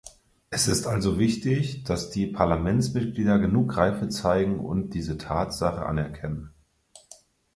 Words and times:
Es 0.49 0.67
ist 0.67 0.87
also 0.87 1.19
wichtig, 1.19 1.83
dass 1.83 2.09
die 2.09 2.25
Parlamentsmitglieder 2.25 3.37
genug 3.37 3.77
Reife 3.77 4.09
zeigen 4.09 4.59
und 4.59 4.95
diese 4.95 5.19
Tatsache 5.19 5.85
anerkennen. 5.85 6.55